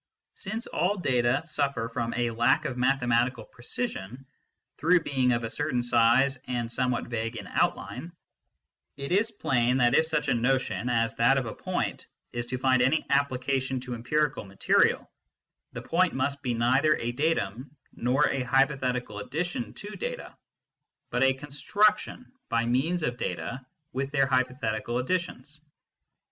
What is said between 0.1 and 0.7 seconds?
Since